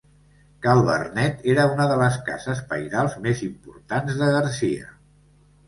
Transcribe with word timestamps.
Ca 0.61 0.71
Vernet 0.87 1.43
era 1.53 1.65
una 1.75 1.85
de 1.91 1.99
les 2.03 2.17
cases 2.31 2.63
pairals 2.73 3.21
més 3.29 3.45
importants 3.51 4.21
de 4.25 4.33
Garcia. 4.35 4.93